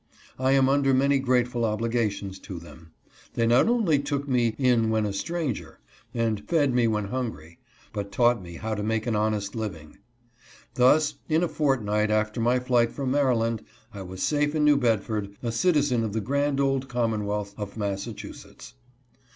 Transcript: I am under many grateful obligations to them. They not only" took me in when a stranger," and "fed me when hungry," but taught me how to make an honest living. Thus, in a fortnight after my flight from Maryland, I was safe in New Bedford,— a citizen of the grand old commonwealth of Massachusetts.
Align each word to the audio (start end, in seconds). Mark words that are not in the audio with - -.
I 0.39 0.53
am 0.53 0.67
under 0.67 0.95
many 0.95 1.19
grateful 1.19 1.63
obligations 1.63 2.39
to 2.39 2.57
them. 2.57 2.91
They 3.35 3.45
not 3.45 3.67
only" 3.67 3.99
took 3.99 4.27
me 4.27 4.55
in 4.57 4.89
when 4.89 5.05
a 5.05 5.13
stranger," 5.13 5.77
and 6.11 6.43
"fed 6.49 6.73
me 6.73 6.87
when 6.87 7.09
hungry," 7.09 7.59
but 7.93 8.11
taught 8.11 8.41
me 8.41 8.55
how 8.55 8.73
to 8.73 8.81
make 8.81 9.05
an 9.05 9.15
honest 9.15 9.53
living. 9.53 9.99
Thus, 10.73 11.19
in 11.29 11.43
a 11.43 11.47
fortnight 11.47 12.09
after 12.09 12.41
my 12.41 12.57
flight 12.59 12.91
from 12.91 13.11
Maryland, 13.11 13.61
I 13.93 14.01
was 14.01 14.23
safe 14.23 14.55
in 14.55 14.65
New 14.65 14.77
Bedford,— 14.77 15.37
a 15.43 15.51
citizen 15.51 16.03
of 16.03 16.13
the 16.13 16.19
grand 16.19 16.59
old 16.59 16.89
commonwealth 16.89 17.53
of 17.55 17.77
Massachusetts. 17.77 18.73